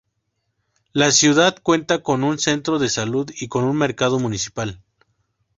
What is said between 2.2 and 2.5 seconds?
un